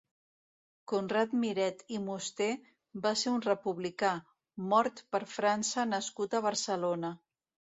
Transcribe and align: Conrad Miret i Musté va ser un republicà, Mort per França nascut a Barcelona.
Conrad 0.91 1.33
Miret 1.41 1.83
i 1.97 1.99
Musté 2.05 2.47
va 3.05 3.11
ser 3.25 3.33
un 3.35 3.45
republicà, 3.49 4.15
Mort 4.73 5.05
per 5.17 5.23
França 5.35 5.89
nascut 5.93 6.39
a 6.41 6.47
Barcelona. 6.49 7.15